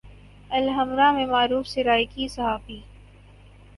[0.51, 2.79] الحمرا میں معروف سرائیکی صحافی